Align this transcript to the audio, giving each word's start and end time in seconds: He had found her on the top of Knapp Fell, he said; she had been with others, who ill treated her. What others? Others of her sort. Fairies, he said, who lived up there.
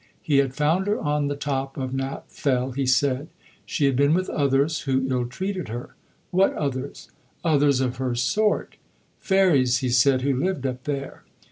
He 0.23 0.37
had 0.37 0.55
found 0.55 0.87
her 0.87 0.99
on 0.99 1.27
the 1.27 1.35
top 1.35 1.77
of 1.77 1.93
Knapp 1.93 2.31
Fell, 2.31 2.71
he 2.71 2.87
said; 2.87 3.27
she 3.67 3.85
had 3.85 3.95
been 3.95 4.15
with 4.15 4.31
others, 4.31 4.79
who 4.79 5.05
ill 5.07 5.27
treated 5.27 5.67
her. 5.67 5.93
What 6.31 6.55
others? 6.55 7.11
Others 7.43 7.81
of 7.81 7.97
her 7.97 8.15
sort. 8.15 8.77
Fairies, 9.19 9.77
he 9.77 9.89
said, 9.89 10.23
who 10.23 10.33
lived 10.35 10.65
up 10.65 10.85
there. 10.85 11.21